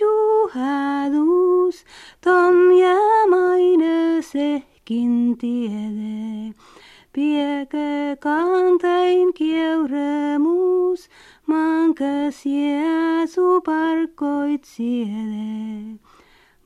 juhadus, 0.00 1.84
tom 2.20 2.72
jäämaine 2.72 4.22
sehkin 4.22 5.36
tiede. 5.38 6.54
Pieke 7.12 8.16
kantain 8.20 9.34
kieuremus, 9.34 11.08
mankas 11.46 12.46
Jeesu 12.46 13.60
parkoit 13.60 14.64
siede. 14.64 15.98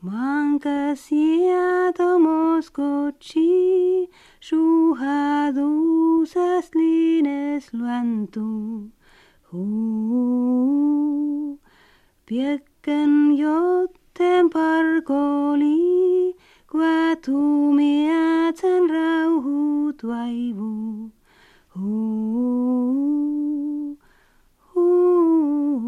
Mankas 0.01 1.13
jäätomos 1.13 2.71
kotsi, 2.71 4.11
Suhadusest 4.41 5.65
lines 6.75 7.75
luentu. 7.75 8.91
Huu. 9.53 11.44
Piekken 12.29 13.37
jotten 13.37 14.51
parkoli, 14.53 16.37
kuatumiatsen 16.71 18.91
rauhut 18.91 20.03
vaivu. 20.07 21.11
Huu. 21.75 22.79
Huu. 24.75 25.85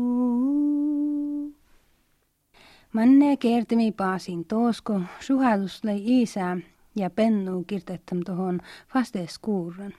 Manne 2.93 3.37
kertimi 3.37 3.93
paasin 3.93 4.45
toosko 4.45 5.01
suhadus 5.21 5.85
lõi 5.85 6.01
isä 6.05 6.57
ja 6.97 7.11
pennu 7.11 7.65
kirtettam 7.67 8.21
tuohon 8.27 8.61
fasteeskuuran. 8.93 9.93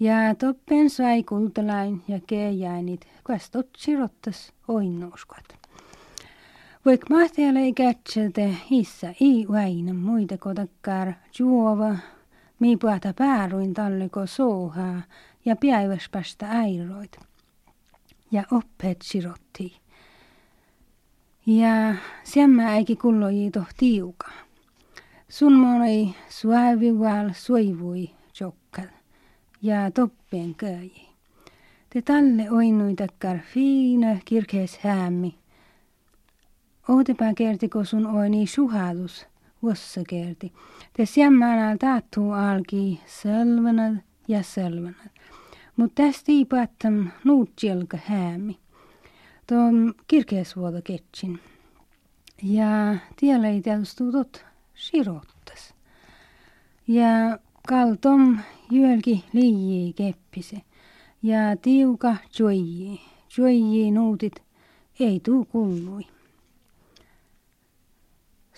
Ja 0.00 0.34
toppen 0.38 0.90
sai 0.90 1.22
kultalain 1.22 2.02
ja 2.08 2.20
keijäinit, 2.26 3.06
kastot 3.22 3.68
sirottas 3.76 4.52
oinnuuskot. 4.68 5.65
Voik 6.86 7.10
mahtialle 7.10 7.60
ei 7.60 7.72
kätsete, 7.72 8.56
issä 8.70 9.14
ei 9.20 9.46
väinä 9.52 9.94
muita 9.94 10.38
kotakkar 10.38 11.12
juova, 11.38 11.96
mi 12.58 12.76
puhata 12.76 13.14
pääruin 13.14 13.74
talleko 13.74 14.26
souhaa 14.26 15.02
ja 15.44 15.56
päiväspästä 15.56 16.46
äiroit. 16.48 17.18
Ja 18.30 18.42
oppeet 18.52 18.96
sirotti. 19.02 19.76
Ja 21.46 21.94
siemmä 22.24 22.68
äiki 22.68 22.96
kulloji 22.96 23.50
tiuka. 23.76 24.30
Sun 25.28 25.52
monei 25.52 26.14
suavival 26.28 27.30
soivui 27.32 28.10
jokkal 28.40 28.88
ja 29.62 29.90
toppeen 29.90 30.54
köi. 30.54 30.90
Te 31.90 32.02
talle 32.02 32.50
oinui 32.50 32.94
takkar 32.94 33.38
fiina 33.38 34.18
kirkees 34.24 34.78
häämmi. 34.78 35.45
Kertiko 37.36 37.84
sun 37.84 38.06
oini 38.06 38.46
suhadus, 38.46 39.26
vossa 39.62 40.00
kerti. 40.08 40.52
Te 40.92 41.06
siemmänä 41.06 41.76
taattuu 41.80 42.32
alki 42.32 43.00
selvänä 43.06 44.02
ja 44.28 44.42
selvänä. 44.42 45.10
Mut 45.76 45.94
tästä 45.94 46.32
ei 46.32 46.44
päättäm 46.44 47.08
nuutjelka 47.24 47.98
häämi. 48.04 48.58
Tuon 49.46 49.94
kirkeesvuoto 50.08 50.80
ketsin. 50.84 51.38
Ja 52.42 52.96
tiellä 53.16 53.48
ei 53.48 53.62
tietysti 53.62 54.04
tot 54.12 54.44
sirottas. 54.74 55.74
Ja 56.88 57.38
kaltom 57.68 58.38
jylki 58.70 59.24
liijii 59.32 59.92
keppise. 59.92 60.62
Ja 61.22 61.56
tiuka 61.62 62.16
joijii. 62.38 63.00
Joijii 63.38 63.90
nuutit 63.90 64.42
ei 65.00 65.20
tuu 65.20 65.44
kullui. 65.44 66.15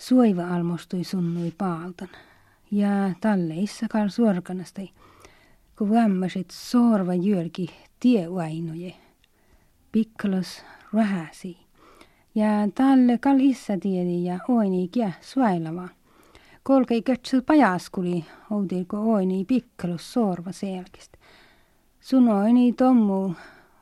Suiva 0.09 0.47
almostui 0.55 1.03
sunnui 1.03 1.53
paaltan. 1.57 2.09
Ja 2.71 2.89
talleissa 3.21 3.87
kal 3.89 4.09
suorkanastei. 4.09 4.89
Kun 5.77 5.89
vämmäsit 5.89 6.51
sorva 6.51 7.13
jylki 7.13 7.69
tievainoje. 7.99 8.93
Pikkalos 9.91 10.63
rahasi. 10.93 11.57
Ja 12.35 12.47
talle 12.75 13.17
kal 13.17 13.39
issa 13.39 13.77
tiedi 13.77 14.23
ja 14.25 14.39
oini 14.47 14.87
kia 14.87 15.11
suailava. 15.21 15.87
Kolkei 16.63 17.01
kötsel 17.01 17.41
pajaskuli, 17.41 18.25
outilko 18.51 19.13
oini 19.13 19.45
pikkalus 19.45 20.13
sorva 20.13 20.51
selkistä. 20.51 21.17
Sun 21.99 22.29
oini 22.29 22.73
tommu 22.73 23.33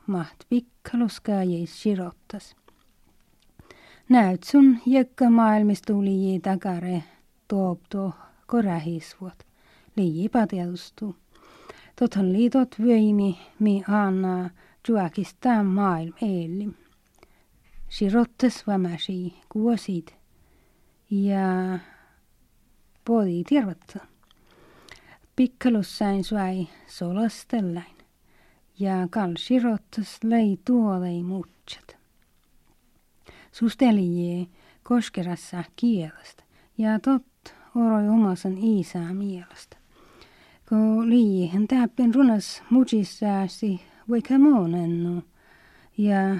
maht 0.06 0.44
pikkalus 0.48 1.20
käjeis 1.20 1.82
sirottas. 1.82 2.56
Näet 4.08 4.42
sun 4.42 4.78
jekka 4.86 5.30
maailmistu 5.30 6.04
lii 6.04 6.40
tagare 6.40 7.04
tuob 7.48 7.80
tuo 7.90 8.12
korähisvuot. 8.46 9.46
Lii 9.96 10.28
pateadustu. 10.28 11.16
Tothon 11.96 12.32
liitot 12.32 12.74
vyimi 12.82 13.38
mi 13.58 13.82
anna 13.88 14.50
juakista 14.88 15.62
maailm 15.62 16.12
eelli. 16.22 16.68
Si 17.88 18.08
rottes 18.10 18.66
vämäsi 18.66 19.34
kuosit 19.48 20.14
ja 21.10 21.78
podi 23.04 23.44
tervata. 23.44 23.98
Pikkalus 25.36 25.98
sain 25.98 26.24
suai 26.24 26.68
solastellain 26.86 27.96
ja 28.78 29.08
kalsirottas 29.10 30.18
lei 30.24 30.58
tuolei 30.64 31.22
muutset. 31.22 31.97
Sustelijee 33.52 34.46
koskerassa 34.82 35.64
kielestä 35.76 36.42
ja 36.78 36.98
tot 37.00 37.54
oroi 37.74 38.08
omasen 38.08 38.58
isää 38.58 39.14
mielestä. 39.14 39.76
Kun 40.68 41.10
liihin 41.10 41.68
täppin 41.68 42.14
runas 42.14 42.62
mutsissääsi 42.70 43.80
vaikka 44.10 44.38
monennu 44.38 45.22
ja 45.98 46.36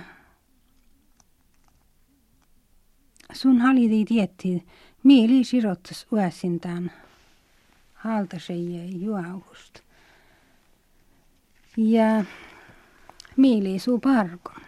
sun 3.32 3.60
haliti 3.60 4.04
tietti 4.04 4.66
mieli 5.02 5.44
sirottas 5.44 6.06
uäsintään 6.12 6.92
haltaseje 7.94 8.84
juauhust. 8.84 9.80
Ja 11.76 12.24
mieli 13.36 13.78
suu 13.78 13.98
parkon. 13.98 14.67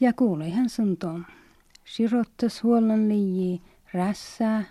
Ja 0.00 0.12
kuuleihan 0.12 0.68
sun 0.68 0.96
tom. 0.96 1.24
Sirottas 1.84 2.62
huollon 2.62 3.08
liiji 3.08 3.62
rässää 3.92 4.64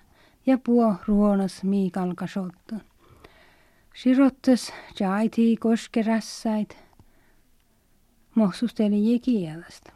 ja 0.45 0.57
puo 0.57 0.95
ruonas 1.07 1.63
miikalka 1.63 2.27
sotta. 2.27 2.75
Sirottas 3.95 4.73
jaiti 4.99 5.57
koske 5.57 6.01
rässäit. 6.01 6.77
Mohsusteli 8.35 9.19
kielestä. 9.19 9.91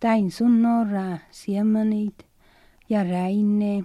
Tain 0.00 0.30
sun 0.30 0.62
norraa 0.62 1.18
siemmanit 1.30 2.26
ja 2.88 3.04
räinne. 3.04 3.84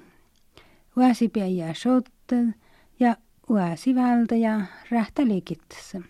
Uäsi 0.98 1.32
ja 1.56 1.74
sottad 1.74 2.54
ja 3.00 3.16
uäsi 3.50 3.96
vältä 3.96 4.36
ja 4.36 4.62
rähtälikittässä. 4.92 6.02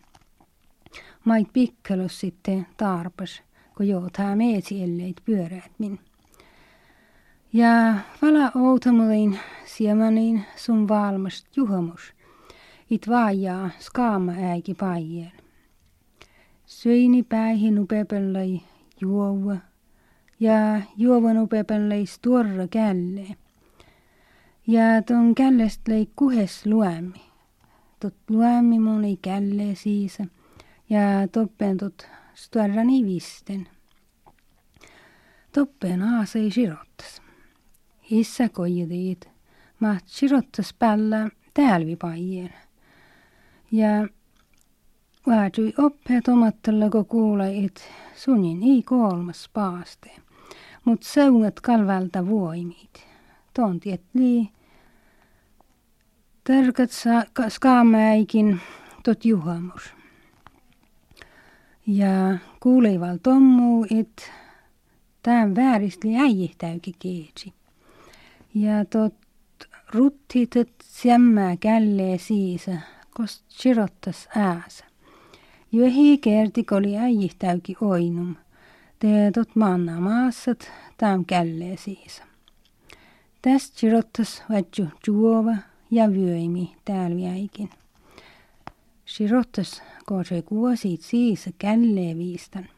Mait 1.26 1.54
pikkelus 1.54 2.20
sitten 2.20 2.68
tarpas 2.78 3.44
kun 3.78 3.88
joutaa 3.88 4.36
meesi 4.36 4.84
elleit 4.84 5.22
pyöräät 5.26 5.72
min. 5.78 6.00
Ja 7.54 7.96
vala 8.22 8.52
outamulin 8.56 9.40
siemanin 9.66 10.46
sun 10.56 10.88
valmast 10.88 11.58
juhamus, 11.58 12.14
it 12.90 13.10
vaajaa 13.10 13.70
skaama 13.80 14.32
äiki 14.32 14.74
paijel. 14.74 15.32
Söini 16.66 17.24
päihin 17.24 17.80
upepellai 17.80 18.62
juova 19.02 19.58
ja 20.40 20.82
juovan 20.98 21.38
upepellai 21.38 22.06
stuorra 22.06 22.68
källe. 22.68 23.36
Ja 24.68 25.02
ton 25.08 25.36
källest 25.36 25.88
lei 25.88 26.10
kuhes 26.16 26.66
luämmi. 26.66 27.22
Tot 28.00 28.16
luämmi 28.30 28.80
moni 28.80 29.18
källe 29.22 29.76
siisa 29.76 30.26
ja 30.90 31.02
toppen 31.32 31.78
tot 31.78 32.08
större 32.36 32.82
än 32.82 32.90
i 32.90 33.04
visten. 33.04 33.68
Toppen 35.52 36.02
asa 36.02 36.40
i 36.40 36.52
kirottas. 36.52 37.22
Issa 38.10 38.50
koji 38.50 38.90
dit, 38.90 39.30
ma 39.80 39.98
kirottas 40.20 40.74
päällä 40.74 41.30
tälvipaijien. 41.54 42.54
Ja 43.72 44.08
vaatui 45.28 45.74
oppet 45.78 46.28
omattella 46.28 46.90
kun 46.90 47.06
kuulai, 47.06 47.66
et 47.66 47.82
sunin 48.16 48.64
ei 48.64 48.84
kolmas 48.84 49.50
paaste, 49.54 50.12
mut 50.86 51.04
seunat 51.04 51.60
kalvalta 51.60 52.28
voimit. 52.28 53.08
Tonti, 53.54 53.92
et 53.92 54.04
lii 54.14 54.50
tärkät 56.44 56.92
skaamäikin 57.50 58.62
tot 59.04 59.26
juhamus. 59.26 59.94
Ja 61.88 62.38
kuuleival 62.60 63.18
tommu, 63.24 63.86
et 64.00 64.32
tämän 65.24 65.56
vääristli 65.56 66.16
äijihtäyki 66.18 66.96
keetsi. 67.00 67.54
Ja 68.54 68.86
tot 68.86 69.14
ruttitet 69.94 70.72
sämmää 70.84 71.58
källee 71.58 72.18
siisa, 72.18 72.72
kost 73.14 73.44
sirottas 73.50 74.30
ääsä. 74.36 74.86
Johi 75.72 76.18
kertik 76.18 76.72
oli 76.72 76.98
äijihtäyki 76.98 77.76
oinum. 77.82 78.36
Te 79.00 79.32
tot 79.34 79.56
manna 79.56 80.00
maassat 80.00 80.72
tam 80.98 81.26
källee 81.26 81.78
siisa. 81.78 82.24
Täst 83.42 83.78
sirottas 83.78 84.44
vatju 84.50 84.88
juova 85.08 85.56
ja 85.92 86.12
vyöimi 86.12 86.76
täällä 86.86 87.20
jäikin. 87.22 87.70
Sirottas 89.06 89.82
se 90.24 90.42
kuosit 90.42 91.02
siis 91.02 91.50
källee 91.58 92.18
viistan. 92.18 92.70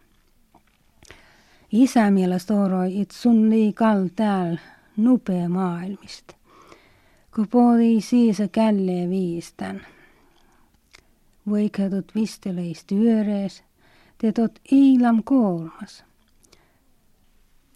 Isä 1.72 2.12
mielestä 2.12 2.54
oroi, 2.54 3.02
et 3.02 3.12
sun 3.12 3.50
nii 3.50 3.74
kal 3.74 4.08
tääl 4.16 4.58
nupea 4.98 5.50
maailmista. 5.50 6.36
Kun 7.36 7.48
siis 8.02 8.38
källee 8.52 9.10
viistan. 9.10 9.82
Vaikka 11.50 11.90
tot 11.90 12.16
visteleis 12.16 12.86
työrees, 12.86 13.64
te 14.18 14.32
tot 14.32 14.60
iilam 14.72 15.24
kolmas. 15.24 16.04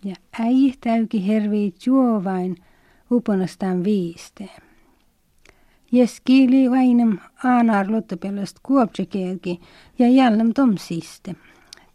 Ja 0.06 0.16
äijih 0.40 0.78
täyki 0.78 1.28
hervii 1.28 1.74
juovain 1.86 2.58
uponastaan 3.12 3.84
viisteen. 3.84 4.71
Jeskili 5.92 6.72
vainem 6.72 7.18
aanar 7.44 7.90
lutte 7.92 8.16
pealest 8.16 8.60
kuopse 8.64 9.06
keegi 9.06 9.60
ja 10.00 10.08
jälle 10.08 10.54
tom 10.56 10.78
siiste. 10.78 11.36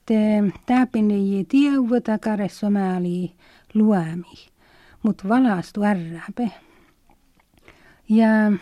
Te 0.07 0.19
täpine 0.67 1.15
ei 1.15 1.47
tievõda 1.49 2.19
karesomaali 2.19 3.33
luemi, 3.75 4.39
mut 5.03 5.25
valast 5.29 5.81
värrabe. 5.81 6.51
Ja 8.09 8.53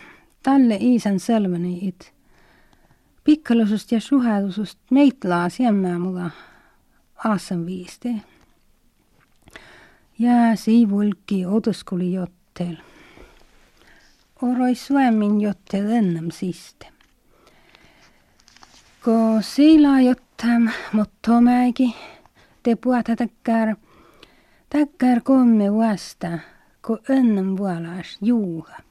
talle 0.43 0.79
iisan 0.81 1.19
sõlmeniid. 1.19 2.09
Pikkalusust 3.23 3.91
ja 3.91 3.99
suhelusust 4.01 4.79
meitlaas 4.91 5.59
jämmää 5.59 5.99
mulla 5.99 6.31
aasan 7.25 7.65
viiste. 7.65 8.15
Ja 10.19 10.55
siivulki 10.55 11.45
oduskuli 11.45 12.13
jottel 12.13 12.77
oroisuemin 14.41 15.41
jotte 15.41 15.83
lennem 15.83 16.31
siste. 16.31 16.87
Ko 19.03 19.37
sila 19.41 20.01
jottam 20.01 20.69
mottomäki, 20.91 21.95
te 22.63 22.75
puata 22.75 23.15
takkar, 23.15 23.75
takkar 24.69 25.21
komme 25.23 25.69
vasta, 25.73 26.39
ko 26.81 26.97
ennem 27.09 27.57
vuolas 27.57 28.17
juuha. 28.21 28.81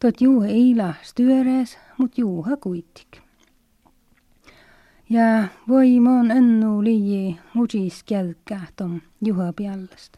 Tot 0.00 0.20
juuha 0.20 0.46
ei 0.46 0.74
las 0.76 1.14
työres, 1.14 1.78
mut 1.98 2.18
juuha 2.18 2.56
kuitik. 2.56 3.20
Ja 5.10 5.48
voim 5.68 6.06
on 6.06 6.30
õnnu 6.30 6.76
lii 6.84 7.38
mudis 7.54 8.02
kelkähtom 8.02 9.00
juha 9.24 9.52
peallast. 9.52 10.16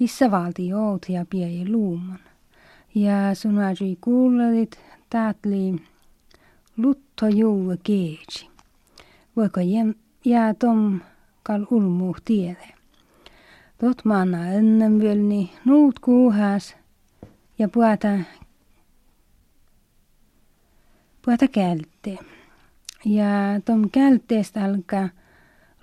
Issa 0.00 0.30
valdi 0.30 0.72
oot 0.72 1.08
ja 1.08 1.24
piei 1.30 1.64
luuman. 1.68 2.31
Ja 2.94 3.34
sunajui 3.34 3.98
kuulelit 4.00 4.80
taatli 5.10 5.82
lutto 6.76 7.28
juua 7.28 7.74
keeji. 7.82 8.50
Voiko 9.36 9.60
jää 10.24 10.54
tom 10.54 11.00
kal 11.42 11.66
ulmu 11.70 12.14
tiede. 12.24 12.68
Tot 13.78 14.04
manna 14.04 14.46
ennen 14.46 15.00
vilni 15.00 15.52
nuut 15.64 15.98
kuuhas 15.98 16.76
ja 17.58 17.68
puhuta 17.68 18.18
puhuta 21.24 21.48
kälte. 21.48 22.18
Ja 23.04 23.60
tom 23.64 23.90
kälteestä 23.90 24.64
alkaa 24.64 25.08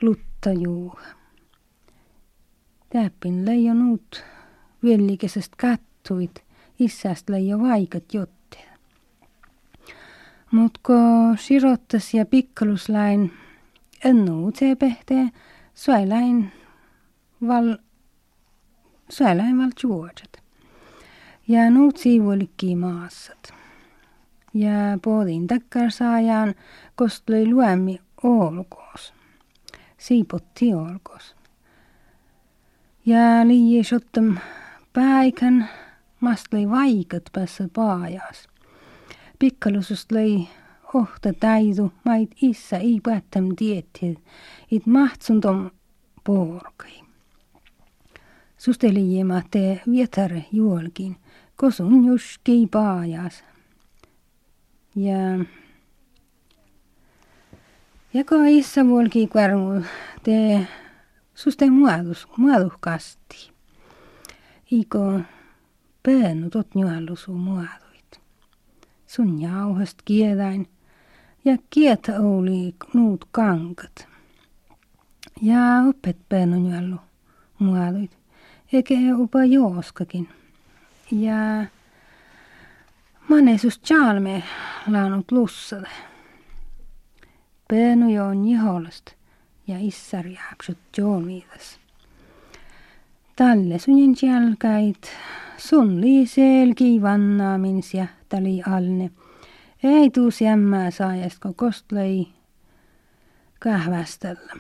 lutta 0.02 0.54
juua. 0.54 1.02
Täppin 2.90 3.46
leijo 3.46 3.74
nuut 3.74 4.24
villikesest 4.84 5.56
kattuit, 5.58 6.44
issäst 6.80 7.30
leijo 7.30 7.60
vaikat 7.60 8.14
jotteet. 8.14 8.70
Mut 10.52 10.78
ko 10.82 10.94
sirottas 11.38 12.14
ja 12.14 12.26
pikkaluslain 12.26 13.32
ennu 14.06 14.52
pehtee, 14.76 15.30
suelain 15.76 16.52
val, 17.48 17.78
suelain 19.10 19.58
val. 19.58 19.72
Ja 21.48 21.70
nuut 21.70 21.98
siivulikki 21.98 22.76
maassat. 22.76 23.54
Ja 24.54 24.98
poodin 25.02 25.48
takkar 25.48 25.92
saajaan 25.92 26.56
kostloi 26.96 27.48
luemi 27.48 28.02
olkoos. 28.24 29.14
Siipotti 29.98 30.74
olkoos. 30.74 31.36
Ja 33.06 33.48
liie 33.48 33.84
sottam 33.84 34.38
päikän 34.94 35.70
mastlai 36.20 36.70
vaikat 36.70 37.24
päässä 37.34 37.70
paajas. 37.74 38.48
Pikkalusust 39.40 40.12
lõi 40.12 40.48
ohta 40.94 41.34
täidu, 41.40 41.92
maid 42.06 42.28
issa 42.42 42.78
ei 42.78 43.00
päättäm 43.04 43.56
tietid, 43.56 44.18
it 44.72 44.86
mahtsun 44.86 45.42
tom 45.42 45.72
porkai. 46.24 47.04
Sustelijima 48.58 49.42
te 49.52 49.82
vietar 49.92 50.32
juolkin, 50.52 51.16
kosun 51.56 52.06
juski 52.06 52.68
paajas. 52.72 53.44
Ja 54.96 55.46
ja 58.14 58.24
ka 58.24 58.36
issa 58.48 58.86
vuolki 58.86 59.28
kvarmu 59.28 59.82
te 60.24 60.68
suste 61.36 61.70
muadus, 61.70 62.28
muaduhkasti. 62.38 63.52
Iko 64.72 65.22
peennu 66.04 66.50
tot 66.50 66.68
juhallusu 66.76 67.32
muaduit. 67.32 68.20
Sun 69.08 69.42
jauhast 69.42 69.98
kiedäin 70.06 70.68
ja 71.46 71.58
kietä 71.70 72.20
oli 72.20 72.76
nuut 72.94 73.26
kankat. 73.32 74.08
Ja 75.42 75.60
opet 75.90 76.18
peennu 76.30 76.70
juhallu 76.70 76.98
muaduit, 77.60 78.18
eikä 78.74 78.96
upa 79.18 79.46
jooskakin. 79.46 80.30
Ja 81.12 81.66
manesus 83.28 83.82
chalme 83.82 84.44
laanut 84.88 85.32
lussade. 85.32 85.90
Peennu 87.68 88.10
joon 88.10 88.48
jiholast 88.48 89.06
ja 89.68 89.76
issar 89.80 90.28
jääpsut 90.28 90.78
joonidas. 90.98 91.80
Talle 93.40 93.80
sunin 93.80 94.16
jalkait, 94.22 95.12
sun 95.58 96.02
lii 96.02 96.26
selki 96.28 97.02
vannaamin 97.02 97.84
siahtali 97.84 98.62
alne. 98.68 99.12
Ei 99.84 100.10
tuus 100.10 100.42
jämmää 100.42 100.92
saajast, 100.92 101.40
kun 101.40 101.56
kostlei 101.56 102.28
kahvastella. 103.60 104.54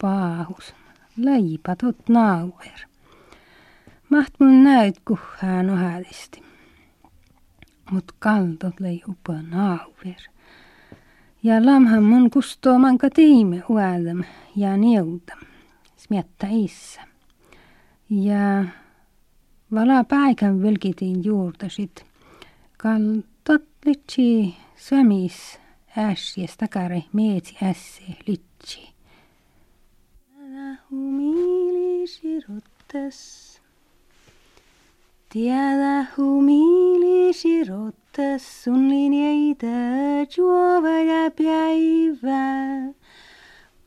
Paahus, 0.00 0.74
leipatot 1.16 2.08
nauer. 2.08 2.80
Maht 4.08 4.34
mun 4.38 4.64
näyt 4.64 5.00
kuhaan 5.04 5.70
ohadisti. 5.70 6.42
Mut 7.90 8.12
kaldot 8.18 8.80
lei 8.80 9.02
upa 9.08 9.42
nauer. 9.42 10.22
Ja 11.42 11.66
lamhan 11.66 12.02
mun 12.02 12.30
kustoo 12.30 12.78
manka 12.78 13.10
tiime 13.10 13.62
uädäm 13.70 14.24
ja 14.56 14.76
niudam. 14.76 15.38
Smietta 15.96 16.46
issa. 16.50 17.11
Ja 18.20 18.64
vala 19.74 20.04
päikän 20.04 20.62
vilkitin 20.62 21.24
juurta 21.24 21.68
sit. 21.68 22.04
Kal 22.76 23.22
totlitsi 23.44 24.54
sömis 24.76 25.58
äsjes 25.98 26.56
takare 26.56 27.04
meetsi 27.12 27.56
ässe 27.62 28.02
litsi. 28.26 28.88
Älä 30.40 30.76
humilisi 30.90 32.40
rottes. 32.48 33.60
Tiedä 35.28 36.06
humilisi 36.16 37.64
rottes 37.64 38.64
sun 38.64 38.88
linjeitä 38.88 39.66
juova 40.36 40.88
ja 40.88 41.30
päivää. 41.30 43.01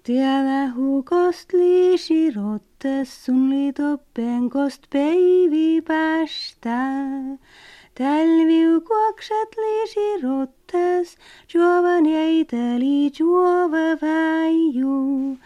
Tiedä 0.06 0.72
hukost 0.76 1.54
liisi 1.54 2.32
rottes 2.32 3.26
sun 3.26 3.50
liitoppenkost 3.50 4.84
päivi 4.94 5.82
päästä. 5.82 6.78
Talvi 7.98 8.82
kuokset 8.88 9.50
liisi 9.58 10.22
rottes, 10.24 11.18
juovan 11.54 12.06
jäiteli 12.06 13.12
juova 13.20 13.88
väiju. 14.02 15.38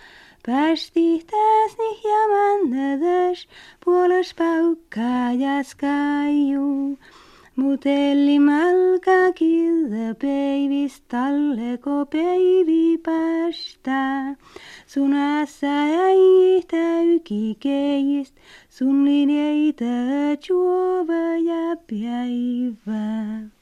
Päästihtäs 0.45 1.77
nih 1.77 2.03
ja 2.03 2.21
männädäs, 2.27 3.47
puolas 3.85 4.33
paukkaa 4.33 5.31
ja 5.33 5.63
skaju. 5.63 6.97
Mutelli 7.59 8.39
malka 8.39 9.33
kilda 9.35 10.15
peivist 10.15 11.03
talleko 11.11 12.05
peivi 12.05 12.97
päästä. 12.97 14.35
Sun 14.87 15.13
ässä 15.13 15.67
jäi 15.67 16.63
täyki 16.71 17.57
keist, 17.59 18.35
sun 18.69 19.05
linjeitä 19.05 19.85
juova 20.49 21.35
ja 21.49 21.75
päivää. 21.89 23.58